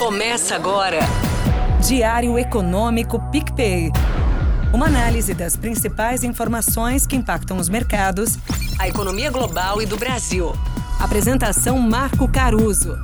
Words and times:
Começa 0.00 0.56
agora. 0.56 1.00
Diário 1.86 2.38
Econômico 2.38 3.20
PicPay. 3.30 3.90
Uma 4.72 4.86
análise 4.86 5.34
das 5.34 5.58
principais 5.58 6.24
informações 6.24 7.06
que 7.06 7.14
impactam 7.14 7.58
os 7.58 7.68
mercados, 7.68 8.38
a 8.78 8.88
economia 8.88 9.30
global 9.30 9.82
e 9.82 9.84
do 9.84 9.98
Brasil. 9.98 10.52
Apresentação 10.98 11.78
Marco 11.78 12.26
Caruso. 12.32 12.96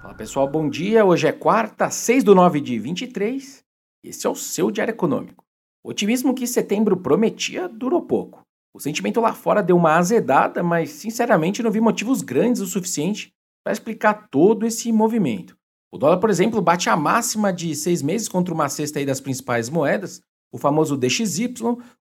Fala 0.00 0.14
pessoal, 0.14 0.48
bom 0.48 0.66
dia. 0.70 1.04
Hoje 1.04 1.26
é 1.26 1.32
quarta, 1.32 1.90
6 1.90 2.24
do 2.24 2.34
9 2.34 2.62
de 2.62 2.78
23. 2.78 3.62
Esse 4.02 4.26
é 4.26 4.30
o 4.30 4.34
seu 4.34 4.70
Diário 4.70 4.92
Econômico. 4.92 5.44
O 5.84 5.90
otimismo 5.90 6.34
que 6.34 6.46
setembro 6.46 6.96
prometia 6.96 7.68
durou 7.68 8.00
pouco. 8.00 8.42
O 8.74 8.80
sentimento 8.80 9.20
lá 9.20 9.34
fora 9.34 9.62
deu 9.62 9.76
uma 9.76 9.96
azedada, 9.96 10.62
mas 10.62 10.90
sinceramente 10.90 11.62
não 11.62 11.70
vi 11.70 11.80
motivos 11.80 12.22
grandes 12.22 12.62
o 12.62 12.66
suficiente 12.66 13.32
para 13.62 13.72
explicar 13.72 14.28
todo 14.30 14.66
esse 14.66 14.90
movimento. 14.90 15.56
O 15.92 15.98
dólar, 15.98 16.18
por 16.18 16.30
exemplo, 16.30 16.62
bate 16.62 16.88
a 16.88 16.96
máxima 16.96 17.52
de 17.52 17.74
seis 17.76 18.00
meses 18.00 18.28
contra 18.28 18.54
uma 18.54 18.68
cesta 18.70 19.04
das 19.04 19.20
principais 19.20 19.68
moedas, 19.68 20.22
o 20.50 20.56
famoso 20.56 20.96
DXY, 20.96 21.52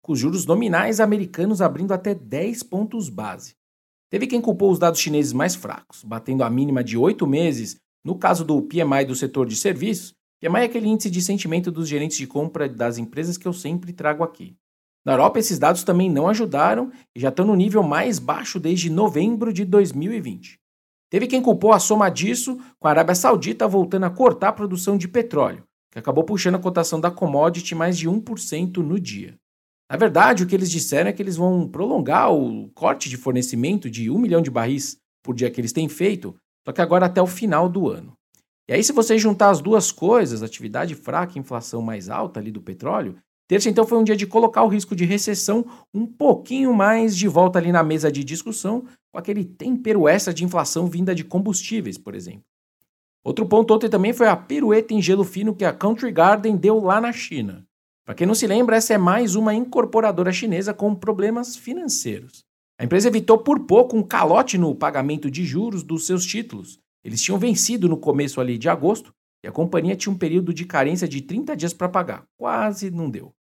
com 0.00 0.12
os 0.12 0.18
juros 0.18 0.46
nominais 0.46 1.00
americanos 1.00 1.60
abrindo 1.60 1.92
até 1.92 2.14
10 2.14 2.62
pontos 2.62 3.08
base. 3.08 3.54
Teve 4.08 4.26
quem 4.26 4.40
culpou 4.40 4.70
os 4.70 4.78
dados 4.78 5.00
chineses 5.00 5.32
mais 5.32 5.54
fracos, 5.54 6.04
batendo 6.04 6.44
a 6.44 6.50
mínima 6.50 6.82
de 6.82 6.96
oito 6.96 7.26
meses 7.26 7.76
no 8.04 8.16
caso 8.16 8.44
do 8.44 8.62
PMI 8.62 9.04
do 9.06 9.14
setor 9.14 9.46
de 9.46 9.56
serviços. 9.56 10.14
PMI 10.40 10.62
é 10.62 10.64
aquele 10.64 10.88
índice 10.88 11.10
de 11.10 11.20
sentimento 11.20 11.70
dos 11.70 11.88
gerentes 11.88 12.16
de 12.16 12.26
compra 12.26 12.68
das 12.68 12.96
empresas 12.96 13.36
que 13.36 13.46
eu 13.46 13.52
sempre 13.52 13.92
trago 13.92 14.24
aqui. 14.24 14.56
Na 15.10 15.14
Europa, 15.14 15.40
esses 15.40 15.58
dados 15.58 15.82
também 15.82 16.08
não 16.08 16.28
ajudaram 16.28 16.92
e 17.16 17.18
já 17.18 17.30
estão 17.30 17.44
no 17.44 17.56
nível 17.56 17.82
mais 17.82 18.20
baixo 18.20 18.60
desde 18.60 18.88
novembro 18.88 19.52
de 19.52 19.64
2020. 19.64 20.56
Teve 21.10 21.26
quem 21.26 21.42
culpou 21.42 21.72
a 21.72 21.80
soma 21.80 22.08
disso 22.08 22.56
com 22.78 22.86
a 22.86 22.92
Arábia 22.92 23.16
Saudita 23.16 23.66
voltando 23.66 24.06
a 24.06 24.10
cortar 24.10 24.50
a 24.50 24.52
produção 24.52 24.96
de 24.96 25.08
petróleo, 25.08 25.64
que 25.90 25.98
acabou 25.98 26.22
puxando 26.22 26.54
a 26.54 26.60
cotação 26.60 27.00
da 27.00 27.10
commodity 27.10 27.74
mais 27.74 27.98
de 27.98 28.08
1% 28.08 28.76
no 28.76 29.00
dia. 29.00 29.34
Na 29.90 29.98
verdade, 29.98 30.44
o 30.44 30.46
que 30.46 30.54
eles 30.54 30.70
disseram 30.70 31.10
é 31.10 31.12
que 31.12 31.20
eles 31.20 31.36
vão 31.36 31.66
prolongar 31.66 32.32
o 32.32 32.70
corte 32.70 33.08
de 33.08 33.16
fornecimento 33.16 33.90
de 33.90 34.08
1 34.08 34.16
milhão 34.16 34.40
de 34.40 34.48
barris 34.48 34.96
por 35.24 35.34
dia 35.34 35.50
que 35.50 35.60
eles 35.60 35.72
têm 35.72 35.88
feito, 35.88 36.36
só 36.64 36.72
que 36.72 36.80
agora 36.80 37.06
até 37.06 37.20
o 37.20 37.26
final 37.26 37.68
do 37.68 37.88
ano. 37.88 38.12
E 38.68 38.74
aí, 38.74 38.84
se 38.84 38.92
você 38.92 39.18
juntar 39.18 39.50
as 39.50 39.60
duas 39.60 39.90
coisas, 39.90 40.40
atividade 40.40 40.94
fraca 40.94 41.32
e 41.34 41.40
inflação 41.40 41.82
mais 41.82 42.08
alta 42.08 42.38
ali 42.38 42.52
do 42.52 42.62
petróleo, 42.62 43.18
Terça, 43.50 43.68
então, 43.68 43.84
foi 43.84 43.98
um 43.98 44.04
dia 44.04 44.14
de 44.14 44.28
colocar 44.28 44.62
o 44.62 44.68
risco 44.68 44.94
de 44.94 45.04
recessão 45.04 45.66
um 45.92 46.06
pouquinho 46.06 46.72
mais 46.72 47.16
de 47.16 47.26
volta 47.26 47.58
ali 47.58 47.72
na 47.72 47.82
mesa 47.82 48.08
de 48.08 48.22
discussão, 48.22 48.84
com 49.10 49.18
aquele 49.18 49.44
tempero 49.44 50.06
extra 50.06 50.32
de 50.32 50.44
inflação 50.44 50.86
vinda 50.86 51.12
de 51.12 51.24
combustíveis, 51.24 51.98
por 51.98 52.14
exemplo. 52.14 52.44
Outro 53.24 53.44
ponto 53.44 53.74
ontem 53.74 53.90
também 53.90 54.12
foi 54.12 54.28
a 54.28 54.36
pirueta 54.36 54.94
em 54.94 55.02
gelo 55.02 55.24
fino 55.24 55.52
que 55.52 55.64
a 55.64 55.72
Country 55.72 56.12
Garden 56.12 56.56
deu 56.56 56.78
lá 56.78 57.00
na 57.00 57.12
China. 57.12 57.66
Para 58.04 58.14
quem 58.14 58.24
não 58.24 58.36
se 58.36 58.46
lembra, 58.46 58.76
essa 58.76 58.94
é 58.94 58.98
mais 58.98 59.34
uma 59.34 59.52
incorporadora 59.52 60.30
chinesa 60.32 60.72
com 60.72 60.94
problemas 60.94 61.56
financeiros. 61.56 62.44
A 62.78 62.84
empresa 62.84 63.08
evitou 63.08 63.36
por 63.36 63.58
pouco 63.66 63.96
um 63.96 64.02
calote 64.04 64.56
no 64.56 64.76
pagamento 64.76 65.28
de 65.28 65.44
juros 65.44 65.82
dos 65.82 66.06
seus 66.06 66.24
títulos. 66.24 66.78
Eles 67.02 67.20
tinham 67.20 67.36
vencido 67.36 67.88
no 67.88 67.96
começo 67.96 68.40
ali 68.40 68.56
de 68.56 68.68
agosto 68.68 69.12
e 69.42 69.48
a 69.48 69.52
companhia 69.52 69.96
tinha 69.96 70.12
um 70.12 70.18
período 70.18 70.54
de 70.54 70.64
carência 70.64 71.08
de 71.08 71.20
30 71.20 71.56
dias 71.56 71.74
para 71.74 71.88
pagar. 71.88 72.22
Quase 72.38 72.92
não 72.92 73.10
deu. 73.10 73.34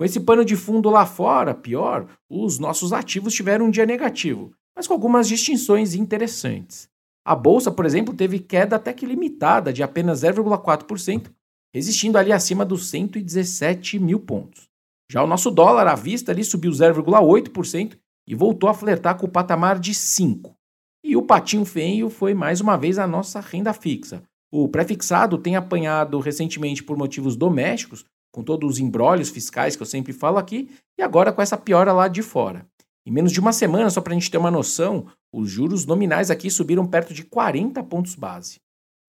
Com 0.00 0.04
esse 0.06 0.18
pano 0.18 0.46
de 0.46 0.56
fundo 0.56 0.88
lá 0.88 1.04
fora, 1.04 1.52
pior, 1.52 2.06
os 2.26 2.58
nossos 2.58 2.90
ativos 2.90 3.34
tiveram 3.34 3.66
um 3.66 3.70
dia 3.70 3.84
negativo, 3.84 4.50
mas 4.74 4.86
com 4.86 4.94
algumas 4.94 5.28
distinções 5.28 5.94
interessantes. 5.94 6.88
A 7.22 7.36
bolsa, 7.36 7.70
por 7.70 7.84
exemplo, 7.84 8.14
teve 8.14 8.38
queda 8.38 8.76
até 8.76 8.94
que 8.94 9.04
limitada 9.04 9.74
de 9.74 9.82
apenas 9.82 10.22
0,4%, 10.22 11.30
resistindo 11.74 12.16
ali 12.16 12.32
acima 12.32 12.64
dos 12.64 12.88
117 12.88 13.98
mil 13.98 14.20
pontos. 14.20 14.70
Já 15.12 15.22
o 15.22 15.26
nosso 15.26 15.50
dólar 15.50 15.86
à 15.86 15.94
vista 15.94 16.32
ali 16.32 16.44
subiu 16.44 16.70
0,8% 16.70 17.98
e 18.26 18.34
voltou 18.34 18.70
a 18.70 18.74
flertar 18.74 19.18
com 19.18 19.26
o 19.26 19.30
patamar 19.30 19.78
de 19.78 19.92
5. 19.92 20.56
E 21.04 21.14
o 21.14 21.20
patinho 21.20 21.66
feio 21.66 22.08
foi 22.08 22.32
mais 22.32 22.62
uma 22.62 22.78
vez 22.78 22.98
a 22.98 23.06
nossa 23.06 23.38
renda 23.38 23.74
fixa. 23.74 24.22
O 24.50 24.66
prefixado 24.66 25.36
tem 25.36 25.56
apanhado 25.56 26.18
recentemente 26.20 26.82
por 26.82 26.96
motivos 26.96 27.36
domésticos, 27.36 28.06
com 28.32 28.42
todos 28.42 28.72
os 28.72 28.78
embrólios 28.78 29.30
fiscais 29.30 29.76
que 29.76 29.82
eu 29.82 29.86
sempre 29.86 30.12
falo 30.12 30.38
aqui, 30.38 30.70
e 30.98 31.02
agora 31.02 31.32
com 31.32 31.42
essa 31.42 31.56
piora 31.56 31.92
lá 31.92 32.08
de 32.08 32.22
fora. 32.22 32.66
Em 33.06 33.10
menos 33.10 33.32
de 33.32 33.40
uma 33.40 33.52
semana, 33.52 33.90
só 33.90 34.00
para 34.00 34.12
a 34.12 34.14
gente 34.14 34.30
ter 34.30 34.38
uma 34.38 34.50
noção, 34.50 35.06
os 35.32 35.50
juros 35.50 35.86
nominais 35.86 36.30
aqui 36.30 36.50
subiram 36.50 36.86
perto 36.86 37.14
de 37.14 37.24
40 37.24 37.82
pontos 37.84 38.14
base. 38.14 38.60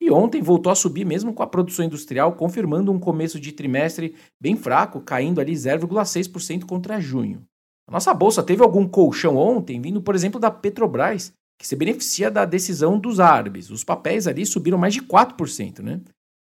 E 0.02 0.10
ontem 0.10 0.42
voltou 0.42 0.72
a 0.72 0.76
subir 0.76 1.06
mesmo 1.06 1.34
com 1.34 1.44
a 1.44 1.48
produção 1.48 1.86
industrial, 1.86 2.34
confirmando 2.34 2.92
um 2.92 3.00
começo 3.00 3.40
de 3.40 3.52
trimestre 3.52 4.16
bem 4.40 4.56
fraco, 4.56 5.00
caindo 5.02 5.40
ali 5.40 5.54
0,6% 5.54 6.66
contra 6.66 7.00
junho. 7.00 7.44
A 7.88 7.92
nossa 7.92 8.14
bolsa 8.14 8.42
teve 8.42 8.64
algum 8.64 8.88
colchão 8.88 9.38
ontem, 9.38 9.80
vindo, 9.80 10.02
por 10.02 10.16
exemplo, 10.16 10.40
da 10.40 10.50
Petrobras, 10.50 11.34
que 11.60 11.68
se 11.68 11.76
beneficia 11.76 12.32
da 12.32 12.46
decisão 12.46 12.98
dos 12.98 13.20
árabes. 13.20 13.70
Os 13.70 13.84
papéis 13.84 14.26
ali 14.26 14.46
subiram 14.46 14.78
mais 14.78 14.96
de 14.96 15.02
4%, 15.02 15.80
né? 15.80 16.02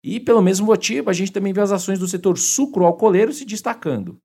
E 0.03 0.19
pelo 0.19 0.41
mesmo 0.41 0.65
motivo, 0.65 1.09
a 1.09 1.13
gente 1.13 1.31
também 1.31 1.53
vê 1.53 1.61
as 1.61 1.71
ações 1.71 1.97
do 1.97 2.07
setor 2.07 2.37
sucro-alcooleiro 2.37 3.31
se 3.31 3.45
destacando. 3.45 4.17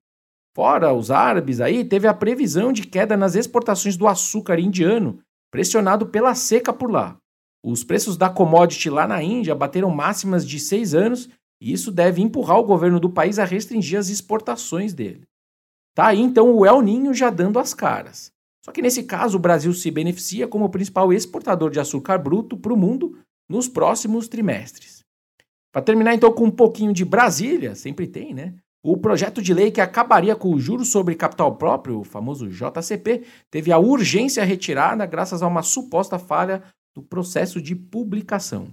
Fora 0.53 0.93
os 0.93 1.09
árabes 1.09 1.61
aí, 1.61 1.85
teve 1.85 2.07
a 2.07 2.13
previsão 2.13 2.73
de 2.73 2.85
queda 2.85 3.15
nas 3.15 3.35
exportações 3.35 3.95
do 3.95 4.07
açúcar 4.07 4.59
indiano, 4.59 5.19
pressionado 5.49 6.07
pela 6.07 6.35
seca 6.35 6.73
por 6.73 6.91
lá. 6.91 7.17
Os 7.63 7.83
preços 7.83 8.17
da 8.17 8.29
commodity 8.29 8.89
lá 8.89 9.07
na 9.07 9.23
Índia 9.23 9.55
bateram 9.55 9.89
máximas 9.89 10.45
de 10.45 10.59
seis 10.59 10.93
anos 10.93 11.29
e 11.61 11.71
isso 11.71 11.91
deve 11.91 12.21
empurrar 12.21 12.57
o 12.57 12.65
governo 12.65 12.99
do 12.99 13.09
país 13.09 13.37
a 13.37 13.45
restringir 13.45 13.99
as 13.99 14.09
exportações 14.09 14.93
dele. 14.93 15.23
Tá 15.93 16.07
aí 16.07 16.19
então 16.19 16.53
o 16.55 16.65
El 16.65 16.81
Ninho 16.81 17.13
já 17.13 17.29
dando 17.29 17.59
as 17.59 17.73
caras. 17.73 18.31
Só 18.63 18.71
que 18.71 18.81
nesse 18.81 19.03
caso 19.03 19.37
o 19.37 19.41
Brasil 19.41 19.73
se 19.73 19.91
beneficia 19.91 20.47
como 20.47 20.69
principal 20.69 21.11
exportador 21.11 21.69
de 21.69 21.79
açúcar 21.79 22.17
bruto 22.17 22.57
para 22.57 22.73
o 22.73 22.77
mundo 22.77 23.17
nos 23.49 23.67
próximos 23.67 24.27
trimestres. 24.27 25.03
Para 25.71 25.81
terminar, 25.81 26.13
então, 26.15 26.31
com 26.31 26.45
um 26.45 26.51
pouquinho 26.51 26.91
de 26.91 27.05
Brasília, 27.05 27.75
sempre 27.75 28.07
tem, 28.07 28.33
né? 28.33 28.55
O 28.81 28.97
projeto 28.97 29.41
de 29.41 29.53
lei 29.53 29.71
que 29.71 29.81
acabaria 29.81 30.35
com 30.35 30.53
o 30.53 30.59
juros 30.59 30.89
sobre 30.89 31.13
capital 31.13 31.55
próprio, 31.55 31.99
o 31.99 32.03
famoso 32.03 32.47
JCP, 32.47 33.23
teve 33.51 33.71
a 33.71 33.77
urgência 33.77 34.43
retirada 34.43 35.05
graças 35.05 35.43
a 35.43 35.47
uma 35.47 35.61
suposta 35.61 36.17
falha 36.17 36.63
do 36.95 37.03
processo 37.03 37.61
de 37.61 37.75
publicação. 37.75 38.71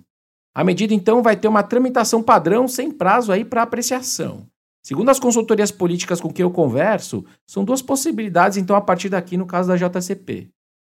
A 0.54 0.64
medida, 0.64 0.94
então, 0.94 1.22
vai 1.22 1.36
ter 1.36 1.48
uma 1.48 1.62
tramitação 1.62 2.22
padrão 2.22 2.66
sem 2.66 2.90
prazo 2.90 3.30
aí 3.30 3.44
para 3.44 3.62
apreciação. 3.62 4.46
Segundo 4.82 5.10
as 5.10 5.18
consultorias 5.18 5.72
políticas 5.72 6.20
com 6.20 6.32
quem 6.32 6.44
eu 6.44 6.50
converso, 6.50 7.24
são 7.46 7.64
duas 7.64 7.82
possibilidades, 7.82 8.56
então, 8.56 8.76
a 8.76 8.80
partir 8.80 9.08
daqui 9.08 9.36
no 9.36 9.44
caso 9.44 9.68
da 9.68 9.76
JCP. 9.76 10.48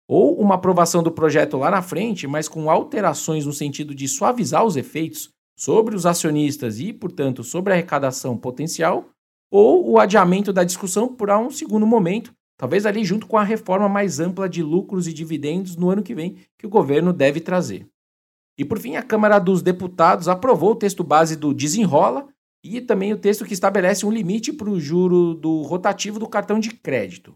Ou 0.08 0.38
uma 0.38 0.56
aprovação 0.56 1.02
do 1.02 1.12
projeto 1.12 1.58
lá 1.58 1.70
na 1.70 1.82
frente, 1.82 2.28
mas 2.28 2.50
com 2.50 2.70
alterações 2.70 3.46
no 3.46 3.54
sentido 3.54 3.96
de 3.96 4.08
suavizar 4.08 4.66
os 4.66 4.76
efeitos 4.76 5.30
sobre 5.56 5.96
os 5.96 6.06
acionistas 6.06 6.80
e, 6.80 6.92
portanto, 6.92 7.44
sobre 7.44 7.74
a 7.74 7.76
arrecadação 7.76 8.38
potencial, 8.38 9.10
ou 9.52 9.90
o 9.92 10.00
adiamento 10.00 10.52
da 10.52 10.64
discussão 10.64 11.14
para 11.14 11.38
um 11.38 11.52
segundo 11.52 11.86
momento, 11.86 12.34
talvez 12.58 12.86
ali 12.86 13.06
junto 13.06 13.28
com 13.28 13.38
a 13.38 13.44
reforma 13.44 13.88
mais 13.88 14.20
ampla 14.20 14.50
de 14.50 14.64
lucros 14.64 15.08
e 15.08 15.14
dividendos 15.14 15.76
no 15.76 15.90
ano 15.90 16.02
que 16.02 16.16
vem, 16.16 16.38
que 16.58 16.66
o 16.66 16.70
governo 16.70 17.14
deve 17.14 17.40
trazer. 17.40 17.88
E 18.58 18.66
por 18.66 18.80
fim, 18.80 18.96
a 18.96 19.04
Câmara 19.04 19.40
dos 19.40 19.62
Deputados 19.62 20.28
aprovou 20.28 20.72
o 20.72 20.76
texto 20.76 21.04
base 21.04 21.36
do 21.36 21.54
Desenrola 21.54 22.28
e 22.64 22.80
também 22.80 23.12
o 23.12 23.18
texto 23.18 23.46
que 23.46 23.54
estabelece 23.54 24.06
um 24.06 24.12
limite 24.12 24.54
para 24.54 24.70
o 24.70 24.80
juro 24.80 25.34
do 25.34 25.62
rotativo 25.62 26.20
do 26.20 26.28
cartão 26.28 26.60
de 26.60 26.72
crédito. 26.72 27.36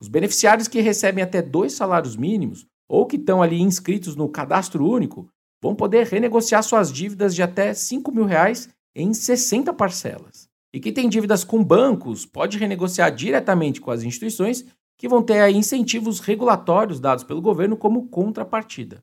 Os 0.00 0.08
beneficiários 0.08 0.68
que 0.68 0.80
recebem 0.80 1.24
até 1.24 1.40
dois 1.40 1.72
salários 1.72 2.16
mínimos 2.16 2.66
ou 2.88 3.06
que 3.06 3.16
estão 3.16 3.42
ali 3.42 3.60
inscritos 3.60 4.14
no 4.14 4.28
cadastro 4.28 4.86
único 4.86 5.28
vão 5.62 5.74
poder 5.74 6.06
renegociar 6.06 6.62
suas 6.62 6.92
dívidas 6.92 7.34
de 7.34 7.42
até 7.42 7.72
5 7.72 8.12
mil 8.12 8.24
reais 8.24 8.68
em 8.94 9.12
60 9.12 9.72
parcelas. 9.72 10.48
E 10.72 10.80
quem 10.80 10.92
tem 10.92 11.08
dívidas 11.08 11.44
com 11.44 11.64
bancos 11.64 12.26
pode 12.26 12.58
renegociar 12.58 13.14
diretamente 13.14 13.80
com 13.80 13.90
as 13.90 14.02
instituições 14.02 14.64
que 14.98 15.08
vão 15.08 15.22
ter 15.22 15.50
incentivos 15.50 16.20
regulatórios 16.20 17.00
dados 17.00 17.24
pelo 17.24 17.42
governo 17.42 17.76
como 17.76 18.08
contrapartida. 18.08 19.02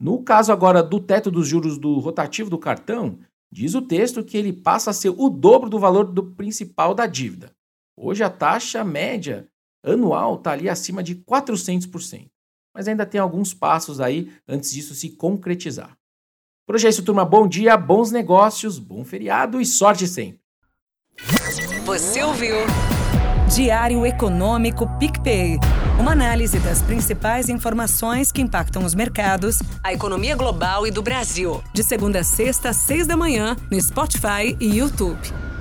No 0.00 0.22
caso 0.22 0.52
agora 0.52 0.82
do 0.82 1.00
teto 1.00 1.30
dos 1.30 1.46
juros 1.46 1.78
do 1.78 1.98
rotativo 1.98 2.50
do 2.50 2.58
cartão, 2.58 3.18
diz 3.50 3.74
o 3.74 3.82
texto 3.82 4.24
que 4.24 4.36
ele 4.36 4.52
passa 4.52 4.90
a 4.90 4.94
ser 4.94 5.10
o 5.10 5.28
dobro 5.30 5.70
do 5.70 5.78
valor 5.78 6.04
do 6.04 6.32
principal 6.32 6.94
da 6.94 7.06
dívida. 7.06 7.52
Hoje 7.96 8.24
a 8.24 8.30
taxa 8.30 8.82
média 8.82 9.48
anual 9.82 10.36
está 10.36 10.52
ali 10.52 10.68
acima 10.68 11.02
de 11.02 11.16
400% 11.16 12.31
mas 12.74 12.88
ainda 12.88 13.06
tem 13.06 13.20
alguns 13.20 13.52
passos 13.54 14.00
aí 14.00 14.32
antes 14.48 14.72
disso 14.72 14.94
se 14.94 15.10
concretizar. 15.10 15.96
Por 16.66 16.76
hoje 16.76 16.86
é 16.86 16.90
isso, 16.90 17.02
turma. 17.02 17.24
Bom 17.24 17.46
dia, 17.46 17.76
bons 17.76 18.10
negócios, 18.10 18.78
bom 18.78 19.04
feriado 19.04 19.60
e 19.60 19.66
sorte 19.66 20.06
sempre. 20.06 20.40
Você 21.84 22.22
ouviu? 22.22 22.56
Diário 23.54 24.06
Econômico 24.06 24.86
PicPay. 24.98 25.58
Uma 26.00 26.12
análise 26.12 26.58
das 26.60 26.80
principais 26.80 27.48
informações 27.50 28.32
que 28.32 28.40
impactam 28.40 28.84
os 28.84 28.94
mercados, 28.94 29.58
a 29.84 29.92
economia 29.92 30.34
global 30.34 30.86
e 30.86 30.90
do 30.90 31.02
Brasil. 31.02 31.62
De 31.74 31.84
segunda 31.84 32.20
a 32.20 32.24
sexta, 32.24 32.70
às 32.70 32.76
seis 32.76 33.06
da 33.06 33.16
manhã, 33.16 33.56
no 33.70 33.80
Spotify 33.80 34.56
e 34.58 34.78
YouTube. 34.78 35.51